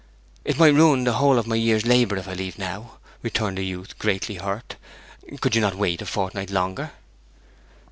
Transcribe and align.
'It 0.43 0.57
might 0.57 0.73
ruin 0.73 1.03
the 1.03 1.13
whole 1.13 1.37
of 1.37 1.45
my 1.45 1.53
year's 1.55 1.85
labour 1.85 2.17
if 2.17 2.27
I 2.27 2.33
leave 2.33 2.57
now!' 2.57 2.97
returned 3.21 3.59
the 3.59 3.63
youth, 3.67 3.99
greatly 3.99 4.37
hurt. 4.37 4.75
'Could 5.41 5.53
you 5.53 5.61
not 5.61 5.75
wait 5.75 6.01
a 6.01 6.07
fortnight 6.07 6.49
longer?' 6.49 6.89